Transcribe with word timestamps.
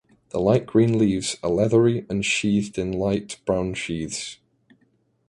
The 0.29 0.39
light 0.39 0.65
green 0.65 0.97
leaves 0.97 1.37
are 1.43 1.49
leathery 1.51 2.07
and 2.09 2.25
sheathed 2.25 2.79
in 2.79 2.91
light 2.91 3.37
brown 3.45 3.75
sheathes. 3.75 4.39